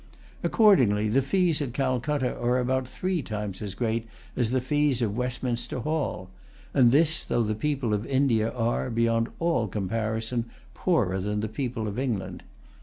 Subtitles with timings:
[0.41, 5.15] Accordingly, the fees at Calcutta are about three times as great as the fees of
[5.15, 6.31] Westminster Hall;
[6.73, 11.87] and this, though the people of India are, beyond all comparison, poorer than the people
[11.87, 12.41] of England.